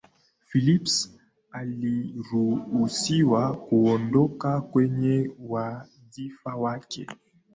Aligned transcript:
phillips 0.47 1.15
aliruhusiwa 1.51 3.57
kuondoka 3.57 4.61
kwenye 4.61 5.31
wadhifa 5.39 6.55
wake 6.55 7.07